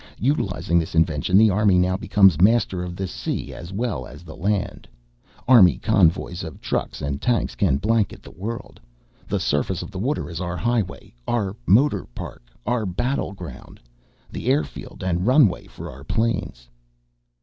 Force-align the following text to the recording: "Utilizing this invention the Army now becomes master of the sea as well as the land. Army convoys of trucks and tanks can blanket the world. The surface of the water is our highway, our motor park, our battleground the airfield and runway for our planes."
"Utilizing 0.19 0.79
this 0.79 0.95
invention 0.95 1.37
the 1.37 1.51
Army 1.51 1.77
now 1.77 1.95
becomes 1.95 2.41
master 2.41 2.81
of 2.81 2.95
the 2.95 3.05
sea 3.05 3.53
as 3.53 3.71
well 3.71 4.07
as 4.07 4.23
the 4.23 4.35
land. 4.35 4.87
Army 5.47 5.77
convoys 5.77 6.43
of 6.43 6.59
trucks 6.59 7.03
and 7.03 7.21
tanks 7.21 7.53
can 7.53 7.77
blanket 7.77 8.23
the 8.23 8.31
world. 8.31 8.79
The 9.27 9.39
surface 9.39 9.83
of 9.83 9.91
the 9.91 9.99
water 9.99 10.27
is 10.27 10.41
our 10.41 10.57
highway, 10.57 11.13
our 11.27 11.55
motor 11.67 12.07
park, 12.15 12.41
our 12.65 12.83
battleground 12.87 13.79
the 14.31 14.47
airfield 14.47 15.03
and 15.03 15.27
runway 15.27 15.67
for 15.67 15.91
our 15.91 16.03
planes." 16.03 16.67